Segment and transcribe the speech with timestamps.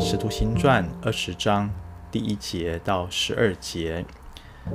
[0.02, 1.70] 《使徒行传》二十章
[2.10, 4.06] 第一节到十二节，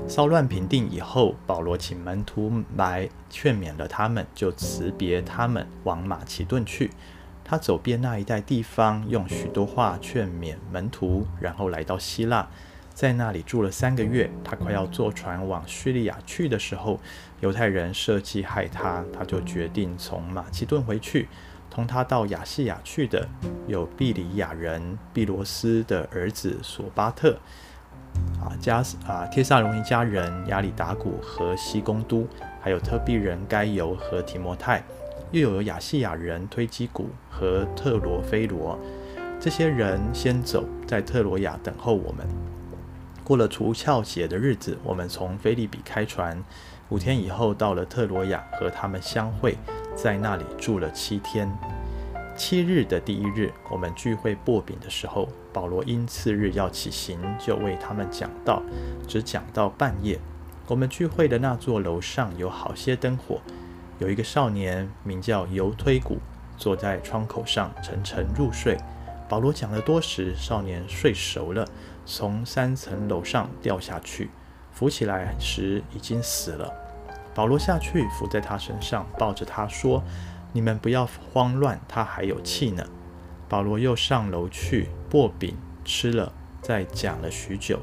[0.08, 6.92] 骚乱平定以后，保罗请门徒来劝勉了他们，就辞别他们往马其顿去。
[7.44, 12.48] 他走遍那一带地方，用许多话劝勉门徒，然后来到希腊，
[12.94, 14.30] 在那里住了三个月。
[14.44, 17.00] 他快要坐船往叙利亚去的时候，
[17.40, 21.28] 犹太人设计害他，他就决定从马其顿回去。
[21.76, 23.28] 同他到亚细亚去的
[23.68, 27.38] 有毕里亚人毕罗斯的儿子索巴特，
[28.40, 32.26] 啊加啊帖萨隆一家人亚里达古和西公都，
[32.62, 34.82] 还有特庇人该犹和提摩太，
[35.32, 38.80] 又有亚细亚人推基古和特罗菲罗。
[39.38, 42.26] 这些人先走，在特罗亚等候我们。
[43.22, 46.42] 过了除酵节的日子，我们从腓立比开船，
[46.88, 49.58] 五天以后到了特罗亚，和他们相会。
[49.96, 51.50] 在那里住了七天，
[52.36, 58.62] 七日的第一日，我们聚会擘饼的时候，保罗因次日要起行，就为他们讲道，
[59.08, 60.20] 只讲到半夜。
[60.68, 63.40] 我们聚会的那座楼上有好些灯火，
[64.00, 66.18] 有一个少年名叫犹推古，
[66.58, 68.78] 坐在窗口上沉沉入睡。
[69.30, 71.66] 保罗讲了多时，少年睡熟了，
[72.06, 74.30] 从三层楼上掉下去，
[74.74, 76.70] 扶起来时已经死了。
[77.34, 80.02] 保罗下去，伏在他身上，抱着他说
[80.56, 82.88] ：“你们不要慌乱，他还有气呢。”
[83.50, 87.82] 保罗又上楼去擘饼吃了，再讲了许久，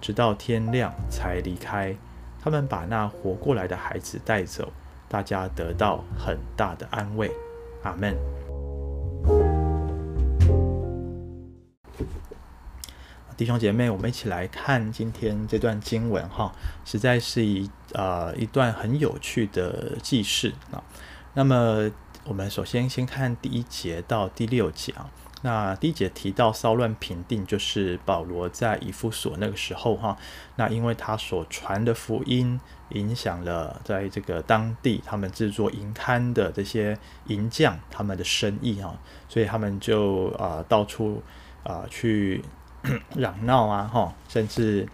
[0.00, 1.94] 直到天亮才离开。
[2.42, 4.72] 他们把那活过来的孩子带走，
[5.06, 7.30] 大家得到很大的安慰。
[7.82, 8.16] 阿门。
[13.36, 16.52] 弟兄姐妹，我们一起来看今天这段经文哈，
[16.86, 20.82] 实在是一呃一段很有趣的记事啊。
[21.34, 21.90] 那么
[22.26, 25.10] 我们首先先看第一节到第六节啊。
[25.42, 30.16] 那第一节提到骚乱平定，就是保罗在以弗所那个时候哈。
[30.56, 32.58] 那因为他所传的福音
[32.90, 38.96] 影响了在这个当地他们制作银刊的这些银匠他们的生意哈，
[39.28, 41.22] 所以他们就啊、到处
[41.62, 42.42] 啊、呃、去。
[43.16, 44.86] 嚷闹啊，哈，甚至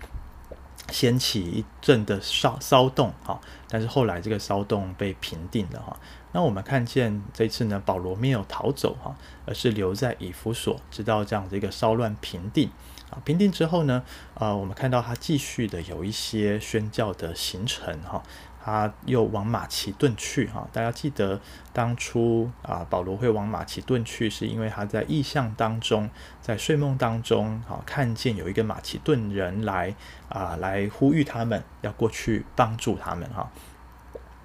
[0.91, 5.97] 掀起一阵的骚骚动，哈，但是后来这个骚动被平定了，哈。
[6.33, 9.15] 那我们看见这次呢，保罗没有逃走，哈，
[9.47, 12.71] 而是留在以弗所，直到这样的一个骚乱平定，
[13.11, 14.03] 啊，平定之后呢，
[14.35, 18.23] 呃，我们看到他继续的有一些宣教的行程，哈。
[18.63, 21.41] 他又往马其顿去哈，大家记得
[21.73, 26.11] 当初啊，保罗会往马其顿去，是因为他在异象当中，
[26.43, 29.95] 在睡梦当中啊，看见有一个马其顿人来
[30.29, 33.51] 啊，来呼吁他们要过去帮助他们哈。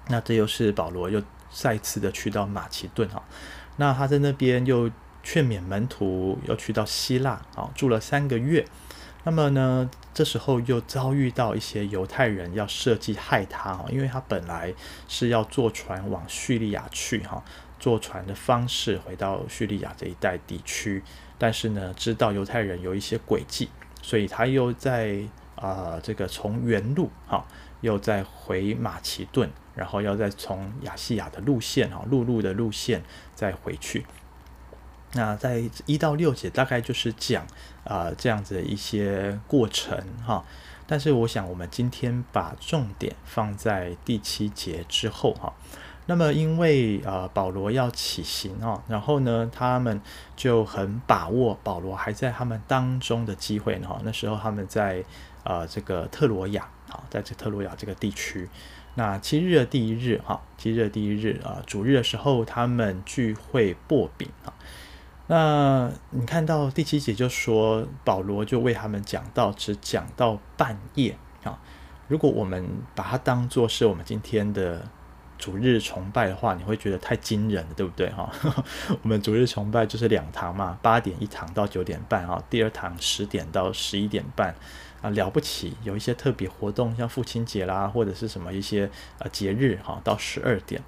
[0.08, 1.22] 那这又是保罗又
[1.58, 3.22] 再次的去到马其顿哈，
[3.76, 4.90] 那他在那边又
[5.22, 8.62] 劝勉门徒，又去到希腊啊，住了三个月。
[9.24, 14.72] 那么呢，这时候又遭遇到一些犹太人要设计害他哈，因为他本来
[15.08, 17.42] 是要坐船往叙利亚去哈，
[17.80, 21.02] 坐船的方式回到叙利亚这一带地区，
[21.38, 23.70] 但是呢，知道犹太人有一些诡计，
[24.02, 25.20] 所以他又在
[25.56, 27.42] 啊、这个从原路哈，
[27.86, 33.02] 又再回马其顿，然后要再从亚细亚的路线哈，陆路的路线
[33.34, 34.04] 再回去。
[35.12, 37.46] 那在一到六节大概就是讲
[37.84, 39.96] 啊、这样子的一些过程
[40.26, 40.44] 哈，
[40.88, 45.52] 但是我想我们今天把重点放在第七节之后哈。
[46.08, 50.00] 那么因为啊、保罗要起行啊，然后呢他们
[50.34, 54.00] 就很把握保罗还在他们当中的机会哈。
[54.02, 55.04] 那时候他们在
[55.44, 58.48] 啊、这个特罗亚啊，在这特罗亚这个地区。
[58.94, 64.54] 那七日的第一日哈，七日的第一日啊主日的时候，他们聚会擘饼啊。
[65.26, 71.58] 那你看到第七节就说保罗就为他们讲到，只讲到半夜啊。
[72.08, 74.88] 如果我们把它当作是我们今天的
[75.36, 78.32] 主日崇拜的话，你会觉得太惊人了，对不对哈？
[79.02, 84.54] 我们主日崇拜就是两堂嘛，八点一堂到九点半啊，第二堂十点到十一点半
[85.02, 90.82] 啊，了不起，有一些特别活动，像父亲节啦，或者是什么一些呃节日哈，到十二点。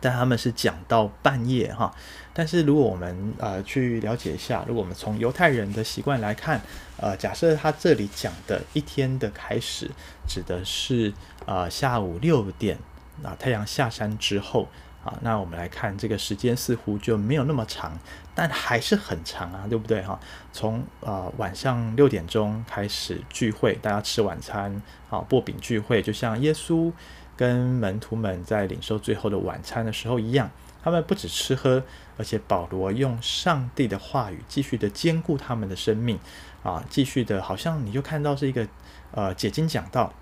[0.00, 1.92] 但他们是讲到半夜哈，
[2.32, 6.60] 但是如果我们呃去了解一下，如果我们从犹太人的习惯来看，
[6.98, 9.90] 呃，假设他这里讲的一天的开始，
[10.28, 11.12] 指的是
[11.46, 12.78] 呃下午六点
[13.24, 14.68] 啊，太阳下山之后
[15.08, 17.98] 啊，那我们来看这个时间似乎就没有那么长，
[18.34, 20.18] 但还是很长啊，对不对哈？
[20.52, 26.92] 从呃晚上六点钟开始聚会，大家吃晚餐，好，擘饼聚会，就像耶稣。
[27.38, 30.50] 跟门徒们在领受最后的晚餐的时候一样，
[30.82, 31.84] 他们不止吃喝，
[32.16, 36.18] 而且保罗用上帝的话语继续的坚固他们的生命
[36.64, 38.66] 啊，继续的，好像你就看到是一个
[39.12, 40.12] 呃解经讲道。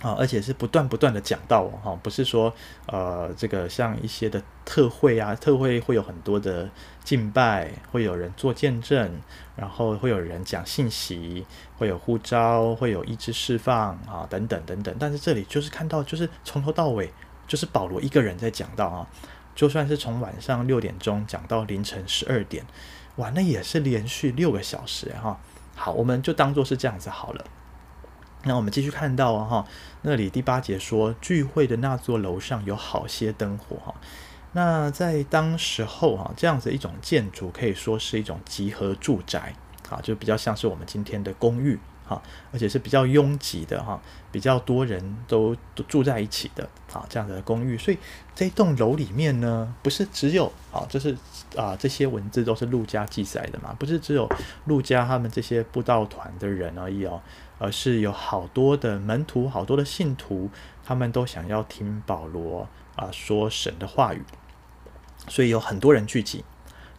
[0.00, 2.54] 啊，而且是不断不断的讲到哦，哈，不是说
[2.86, 6.70] 呃，这个像一些的特会啊，特会会有很多的
[7.02, 9.20] 敬拜，会有人做见证，
[9.56, 11.44] 然后会有人讲信息，
[11.76, 14.94] 会有呼召，会有意志释放啊，等等等等。
[15.00, 17.12] 但是这里就是看到，就是从头到尾
[17.48, 19.06] 就是保罗一个人在讲到啊，
[19.56, 22.64] 就算是从晚上六点钟讲到凌晨十二点，
[23.16, 25.40] 哇，那也是连续六个小时哈。
[25.74, 27.44] 好，我们就当做是这样子好了。
[28.48, 29.66] 那我们继续看到啊，哈，
[30.00, 33.94] 那里第八节说，聚会的那座楼上有好些灯火哈。
[34.52, 39.54] 那在当时候哈，这样子一种建筑可以说是一种集合住宅
[39.90, 44.00] 啊，就比较像是我们今天的公寓哈，而且是比较拥挤的哈，
[44.32, 45.54] 比较多人都
[45.86, 47.76] 住在一起的啊，这样的公寓。
[47.76, 47.98] 所以
[48.34, 51.14] 这栋楼里面呢，不是只有啊，这是
[51.54, 54.26] 啊，这些文字都是陆家记载的嘛，不是只有
[54.64, 57.20] 陆家他们这些布道团的人而已哦。
[57.58, 60.50] 而是有好多的门徒，好多的信徒，
[60.84, 64.22] 他们都想要听保罗啊说神的话语，
[65.28, 66.44] 所以有很多人聚集。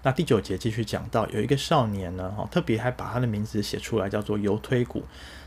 [0.01, 5.03] 那第九节继续讲到，有一个少年呢，哈，特别还把他的名字写出来，叫做犹推古。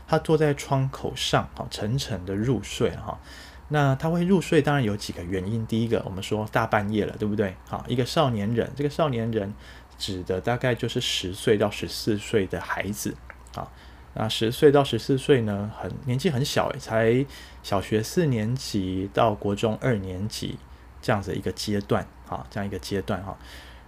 [0.07, 3.19] 他坐在窗口上，哈，沉沉的入睡，哈。
[3.69, 5.65] 那他会入睡，当然有几个原因。
[5.65, 7.55] 第一个，我们说大半夜了，对不对？
[7.67, 9.51] 好，一个少年人，这个少年人
[9.97, 13.15] 指的大概就是十岁到十四岁的孩子，
[13.55, 13.71] 啊。
[14.15, 17.25] 那十岁到十四岁呢，很年纪很小，才
[17.63, 20.57] 小学四年级到国中二年级
[21.01, 23.35] 这样子一个阶段啊，这样一个阶段哈。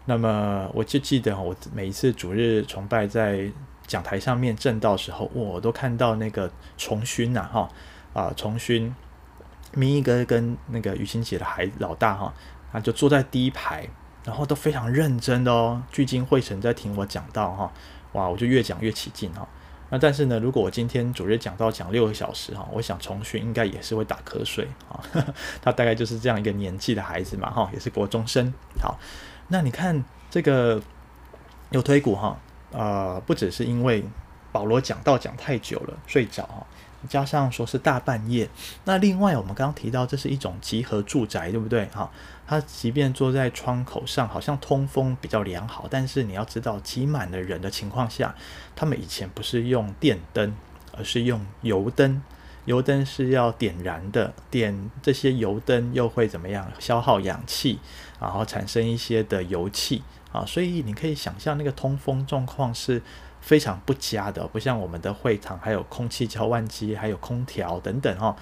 [0.05, 3.49] 那么我就记得我每一次主日崇拜在
[3.85, 7.69] 讲台上面正道时候，我都看到那个崇勋呐哈
[8.13, 8.93] 啊，崇勋
[9.73, 12.33] 咪一哥跟那个雨欣姐的孩子老大哈，
[12.71, 13.87] 他就坐在第一排，
[14.23, 17.71] 然后都非常认真的哦，聚精会神在听我讲道哈，
[18.13, 19.47] 哇，我就越讲越起劲哈。
[19.89, 24.99] 那但是呢，如果我今天主日讲到讲六个小时哈，我想重训应该也是会打瞌睡啊。
[25.61, 28.51] 他大概就是这样一个年纪的孩子嘛哈，也是国中生。
[28.81, 28.97] 好，
[29.49, 30.81] 那你看这个
[31.69, 32.37] 有推古哈，
[32.71, 34.03] 呃，不只是因为
[34.51, 36.65] 保罗讲到讲太久了睡着哈。
[37.07, 38.49] 加上说是大半夜，
[38.85, 41.85] 那另外我们刚刚提到这是一种集合住宅，对不对？
[41.93, 42.09] 哈，
[42.47, 48.35] 他即便坐在窗口上，好像通风比较良好，但是你要知道，挤满了人的情况下，
[48.75, 50.55] 他们以前不是用电灯，
[50.91, 52.21] 而是用油灯。
[52.65, 56.71] 油灯是要点燃的，点这些油灯又会怎么样？
[56.79, 57.79] 消耗氧气，
[58.19, 63.01] 然后产生一些的油气啊，所以你可以想象那个通风状况是。
[63.41, 68.35] 非常不佳的，不像我们的会场还有空气交换机，还有空调等等哈。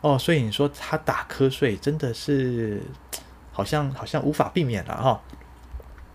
[0.00, 2.80] 哦，所以你说他打瞌睡真的是
[3.54, 5.22] 好像好像无法避免了哈。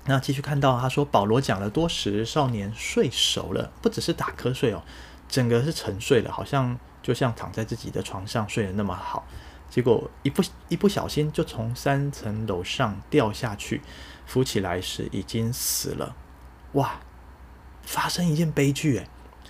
[0.06, 4.84] 那继续看到他说保罗讲了多时，少年睡熟了，不只是打瞌睡哦，
[5.28, 9.26] 整个是沉睡了，好像就像躺在自己的床上睡得那么好，
[9.70, 13.82] 结果一不一不小心就从三层楼上掉下去，
[14.26, 16.16] 扶起来时已经死了，
[16.74, 17.00] 哇！
[17.84, 19.08] 发生一件悲剧，诶，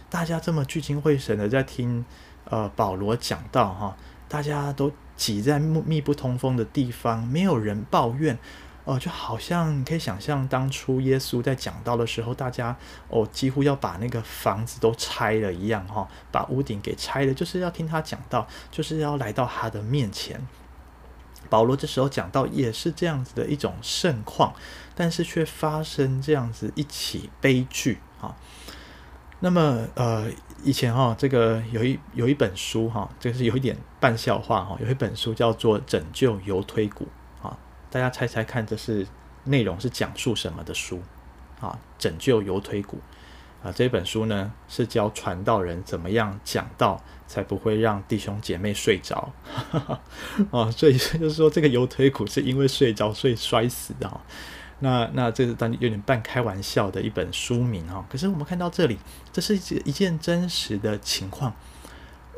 [0.10, 2.06] 大家这么聚精会神的在听，
[2.46, 3.98] 呃，保罗讲到哈，
[4.30, 8.39] 大家都挤在密不通风的地方，没有人抱怨，
[8.86, 12.76] 哦、就好像你可以想象当初耶稣在讲到的时候，大家
[13.09, 20.42] 哦几乎要把那个房子都拆了一样哈，把屋顶给拆了，就是要听他讲到，就是要来到他的面前。
[21.49, 24.54] 保罗这时候讲到也是这样子的一种盛况，
[24.95, 27.99] 但是却发生这样子一起悲剧。
[28.19, 28.38] 好，
[29.42, 30.31] 那么呃，
[30.63, 37.07] 以前哈，这个有一有一本书哈，这个是有一点半笑话哈，有一本书叫做《拯救犹推古》
[37.47, 37.57] 啊，
[37.89, 39.07] 大家猜猜看，这是
[39.45, 41.01] 内容是讲述什么的书
[41.59, 41.78] 啊？
[41.97, 42.99] 拯救犹推古
[43.63, 49.31] 啊，这本书呢是教传道人怎么样讲道才不会让弟兄姐妹睡着
[50.51, 54.21] 啊， 所以就是说这个犹推古是因为睡着所以摔死的哈。
[54.80, 58.98] 那那这是当有点半开玩笑的一本书名哈，可是我们看到这里，
[59.31, 61.54] 这是一一件真实的情况，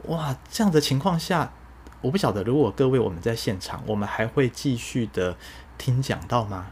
[0.06, 1.54] 哇，这样的情况下，
[2.02, 5.38] 我不晓得如果各位我们在现场，我们还会继续的
[5.78, 6.68] 听讲到吗？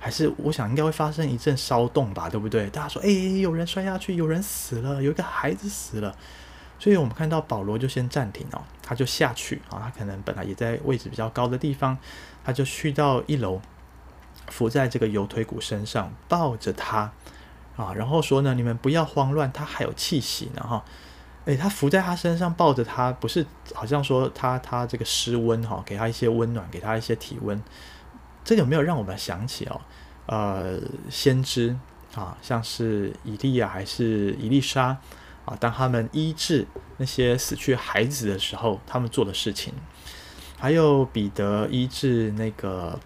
[0.00, 2.68] 还是我想应该会发生一阵骚动吧，对不对？
[2.70, 6.12] 大家说，诶，有人摔下去，有人死了，有一个孩子死了，
[6.80, 11.96] 所以我们看到保罗就先暂停哦，他就下去啊，他可能本来也在位置比较高的地方，
[12.42, 13.60] 他就去到一楼。
[14.52, 17.10] 伏在这个犹推古身上，抱着他
[17.76, 20.84] 啊，然后说呢，你们不要慌乱，他还有气息呢哈。
[21.46, 23.44] 诶，他伏在他身上，抱着他，不是
[23.74, 27.60] 好像说他他这个失温哈，给他一些温暖，给他一些体温，
[28.44, 29.80] 这有没有让我们想起哦？
[30.26, 30.78] 呃，
[31.10, 31.76] 先知
[32.14, 34.96] 啊，像是以利亚还是以利沙
[35.44, 36.64] 啊，当他们医治
[36.98, 39.74] 那些死去孩子的时候，他们做的事情，
[40.58, 43.00] 还有彼得医治那个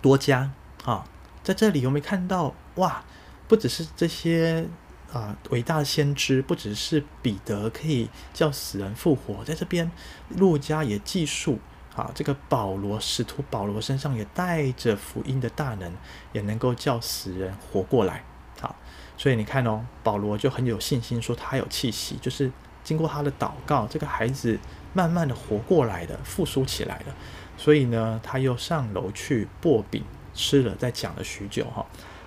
[0.00, 0.50] 多加
[0.84, 1.04] 啊，
[1.42, 3.02] 在这里有没有看到哇？
[3.46, 4.68] 不只是这些
[5.12, 9.90] 啊伟大的先知，不只是彼得可以叫死人复活，在这边
[10.28, 11.58] 路加也记述。
[11.96, 15.92] 啊，这个保罗使徒保罗身上也带着福音的大能，
[16.32, 18.22] 也能够叫死人活过来。
[18.60, 18.76] 好，
[19.16, 22.52] 所以你看哦，保罗就很有信心说他有气息，就是
[22.84, 24.56] 经过他的祷告，这个孩子
[24.92, 27.14] 慢慢的活过来的，复苏起来了。
[27.58, 31.84] 所以呢，他又上楼去薄饼吃了，再讲了许久哈。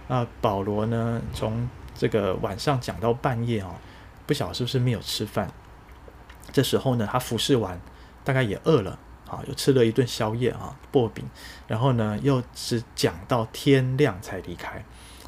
[0.07, 3.73] 那保罗呢，从这个晚上讲到半夜哦，
[4.27, 5.51] 不晓得是不是没有吃饭。
[6.51, 7.79] 这时候呢，他服侍完，
[8.23, 8.99] 大概也饿了。
[9.31, 11.23] 啊，又吃了一顿宵夜啊，薄饼，
[11.65, 14.83] 然后呢，又只讲到天亮才离开。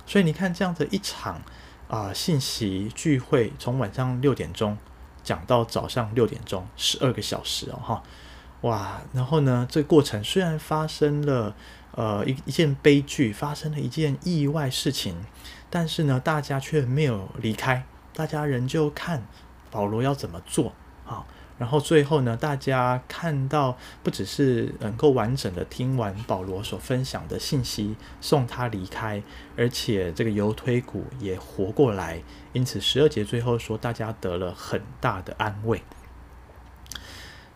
[0.05, 1.41] 所以你看，这样子一场
[1.87, 4.77] 啊、信息聚会，从晚上六点钟
[5.23, 8.03] 讲到早上六点钟，十二个小时哦，哈，
[8.63, 9.01] 哇！
[9.13, 11.55] 然后呢，这个过程虽然发生了
[11.91, 15.15] 呃一一件悲剧，发生了一件意外事情，
[15.69, 19.27] 但是呢，大家却没有离开，大家仍旧看
[19.69, 20.73] 保罗要怎么做
[21.05, 21.25] 啊。
[21.57, 29.21] 然后最后呢，大家看到不只是能够完整的听完保罗所分享的信息，送他离开，
[29.55, 32.21] 而且这个犹推古也活过来。
[32.53, 35.83] 因此十二节最后说，大家得了很大的安慰。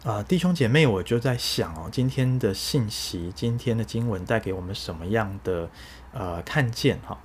[0.08, 5.70] 啊、弟兄姐妹，我就在想哦，今天的信息，今天的经文带给我们什么样的
[6.14, 7.20] 呃看见哈？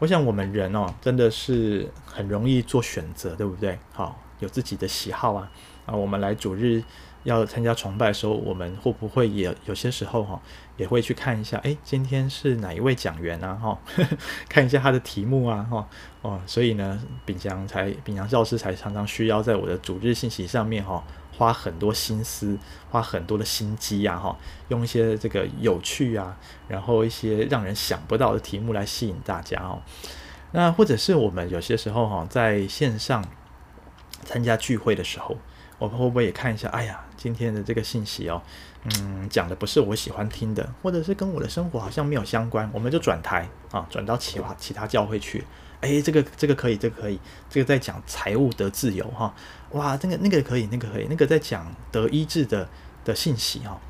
[0.00, 3.78] 我想我们人哦，真的是很容易做选择，对不对？
[3.92, 5.48] 好，有自己的喜好啊。
[5.86, 6.82] 啊，我们来主日
[7.22, 10.42] 要参加崇拜的时候，我们会不会也有些时候哈，
[10.76, 11.58] 也会去看一下？
[11.58, 13.54] 诶，今天是哪一位讲员啊？
[13.54, 13.78] 哈，
[14.50, 15.64] 看一下他的题目啊？
[15.70, 15.88] 哈，
[16.22, 21.04] 哦，所以呢，秉祥才秉祥教师才常常需要在我的主日信息上面哈，
[21.36, 22.58] 花很多心思，
[22.90, 24.36] 花很多的心机呀，哈，
[24.68, 26.36] 用一些这个有趣啊，
[26.68, 29.82] 然后一些让人想不到的题目来吸引大家哦。
[30.52, 33.24] 那或者是我们有些时候哈，在线上
[34.24, 35.36] 参加聚会的时候。
[35.78, 36.70] 我们会不会也看一下？
[36.70, 38.40] 哎呀，今天的这个信息哦，
[38.84, 45.44] 嗯，讲的不是我喜欢听的，或者是跟我的生活好像没有相关，我们就转台啊，转到其他其他教会去。
[45.80, 47.18] 哎，这个这个可以，这个可以，
[47.50, 49.34] 这个在讲财务得自由哈，
[49.70, 52.68] 哇，这个那个可以，那个可以，那个在讲得医治的
[53.04, 53.80] 的信息哈。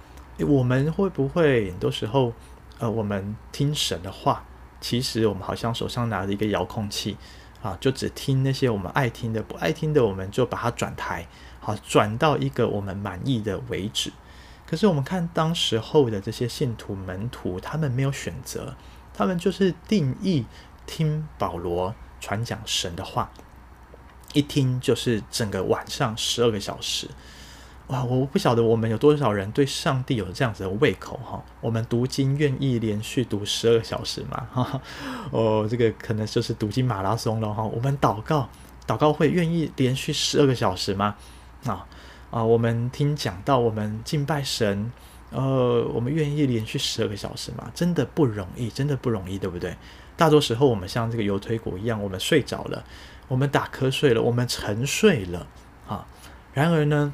[0.41, 2.33] 我们会不会很多时候，
[2.79, 4.45] 呃，我们听神的话，
[4.81, 7.17] 其实我们好像手上拿着一个遥控器
[7.63, 11.27] 啊，就只听那些我们爱听的，不爱听的我们就把它转台。
[11.61, 14.13] 好，转到一个我们满意的为止。
[14.67, 18.77] 可是我们看当时候的这些信徒门徒，他们没有选择，
[19.15, 20.45] 他们就是定义
[20.87, 23.31] 听保罗传讲神的话，
[24.33, 27.09] 一听就是整个晚上十二个小时。
[27.89, 31.45] 哇，我不晓得我们有多少人对上帝有这样子的胃口哈。
[31.61, 34.49] 我们读经愿意连续读十二个小时吗？
[34.53, 34.81] 哈，
[35.31, 37.63] 哦，这个可能就是读经马拉松了哈。
[37.63, 38.49] 我们祷告，
[38.89, 41.15] 祷告会愿意连续十二个小时吗？
[41.65, 41.87] 啊
[42.33, 42.43] 啊！
[42.43, 44.91] 我们听讲到我们敬拜神，
[45.31, 47.71] 呃，我们愿意连续十二个小时吗？
[47.73, 49.77] 真的不容易，真的不容易，对不对？
[50.17, 52.85] 大多时候我们像这个犹推古一样，我们睡着了，
[53.29, 55.47] 我们打瞌睡了，我们沉睡了
[55.87, 56.07] 啊。
[56.55, 57.13] 然而呢，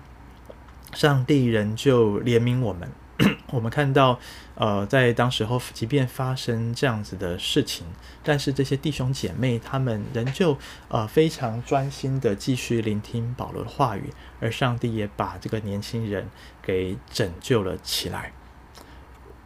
[0.94, 2.88] 上帝仍旧怜悯我们。
[3.52, 4.18] 我们看到，
[4.54, 7.86] 呃，在当时候，即便发生这样子的事情，
[8.24, 10.56] 但是这些弟兄姐妹他们仍旧
[10.88, 16.28] 呃非常专心的继续聆听保罗的话语，而上帝也把这个年轻人
[16.62, 18.32] 给拯救了起来。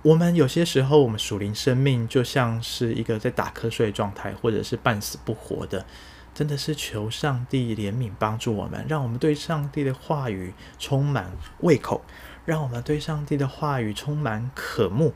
[0.07, 5.85] 我们有些时候，我们属灵生命就像是一个在打瞌睡状态，或者是半死不活的，
[6.33, 12.03] 真的是求上帝怜悯帮助我们，让我们对上帝的话语充满胃口。
[12.45, 15.09] 让我们对上帝的话语充满渴慕，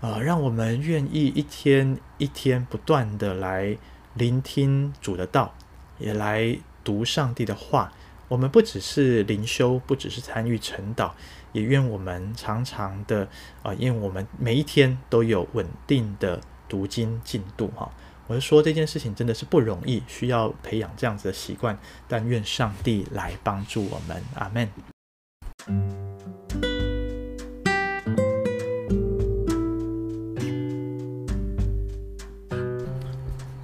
[0.00, 3.78] 啊、呃，让我们愿意一天一天不断的来
[4.14, 5.54] 聆听主的道，
[6.00, 7.92] 也来读上帝的话。
[8.28, 11.12] 我们不只是灵修，不只是参与晨祷，
[11.52, 13.24] 也愿我们常常的
[13.62, 17.90] 啊、呃，因为我们每一天都有稳定的读经进度哈。
[18.26, 21.78] 我是说这件事情真的是不容易，需要培养这样子的习惯。
[22.08, 24.68] 但愿上帝来帮助我们，阿门。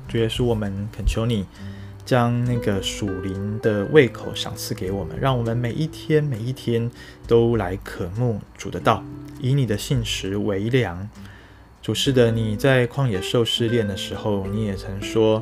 [0.07, 1.47] 主耶稣，我们恳求你
[2.11, 6.91] 将那个属灵的胃口赏赐给我们，让我们每一天每一天
[7.29, 9.05] 都来渴慕主的道，
[9.41, 11.09] 以你的信实为粮。
[11.81, 15.41] 主是的，你在旷野受试炼的时候，你也曾说，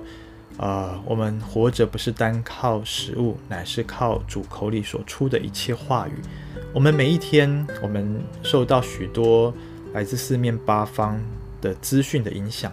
[0.59, 6.13] 呃，我们活着不是单靠食物，乃是靠主口里所出的一切话语。
[6.75, 9.55] 我们每一天，我们受到许多
[9.95, 11.19] 来自四面八方
[11.63, 12.71] 的资讯的影响。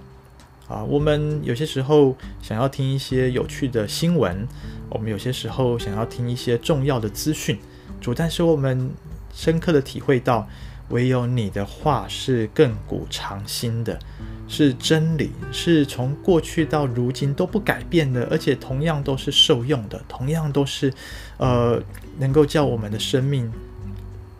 [0.67, 4.47] 啊，我们有些时候想要听一些有趣的新闻，
[4.89, 7.59] 我们有些时候想要听一些重要的资讯，
[8.01, 8.89] 主，但是我们
[9.31, 10.47] 深刻的体会到，
[10.89, 13.99] 唯有你的话是亘古长新的，
[14.47, 20.91] 是真理，是从过去到如今都不改变的，而且同样都是受用的，同样都是，
[21.37, 21.79] 呃，
[22.17, 23.51] 能够叫我们的生命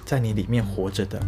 [0.03, 1.21] 在你里面活着的。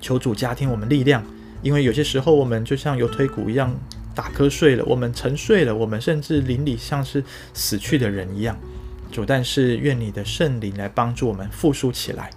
[0.00, 1.24] 求主加添我们力量。
[1.62, 3.74] 因为有些时候，我们就像有推骨一样
[4.14, 7.22] 打瞌睡了，我们沉睡了，我们甚至灵里像是
[7.54, 8.56] 死去的人一样。
[9.12, 12.30] 主，但是愿你的圣灵来帮助我们复苏起来，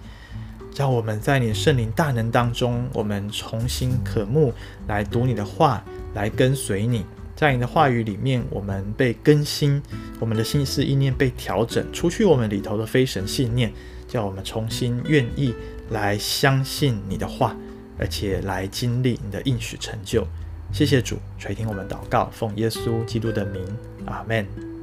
[0.76, 4.52] 让我们在你圣灵大能当中，我们重新渴慕
[4.88, 7.04] 来读你的话，来跟随你。
[7.36, 9.82] 在你的话语里面，我们被更新，
[10.20, 13.72] 我们的心思意念被调整，除去我们里头的非神信念，
[14.06, 15.52] 叫我们重新愿意
[15.90, 17.56] 来相信你的话。
[17.98, 20.26] 而且来经历你的应许成就，
[20.72, 23.64] 谢谢主垂听我们祷告，奉耶稣基督的名，
[24.06, 24.73] 阿门。